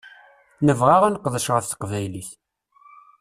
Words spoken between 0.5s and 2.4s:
Nebɣa ad neqdec ɣef teqbaylit.